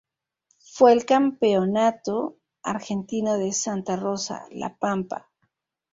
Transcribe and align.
Fue 0.57 0.91
en 0.93 0.97
el 0.97 1.05
Campeonato 1.05 2.39
Argentino 2.63 3.37
de 3.37 3.53
Santa 3.53 3.95
Rosa, 3.97 4.47
La 4.49 4.75
Pampa. 4.79 5.29